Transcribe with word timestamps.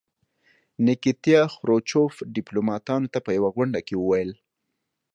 نیکیتیا 0.85 1.41
خروچوف 1.55 2.13
ډیپلوماتانو 2.35 3.11
ته 3.13 3.19
په 3.25 3.29
یوه 3.37 3.49
غونډه 3.55 3.79
کې 3.87 3.95
وویل. 3.97 4.31